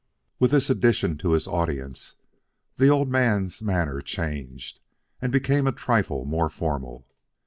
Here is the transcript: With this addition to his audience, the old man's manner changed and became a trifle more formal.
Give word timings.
With 0.39 0.49
this 0.49 0.71
addition 0.71 1.19
to 1.19 1.33
his 1.33 1.45
audience, 1.45 2.15
the 2.77 2.87
old 2.87 3.07
man's 3.07 3.61
manner 3.61 4.01
changed 4.01 4.79
and 5.21 5.31
became 5.31 5.67
a 5.67 5.71
trifle 5.71 6.25
more 6.25 6.49
formal. 6.49 7.05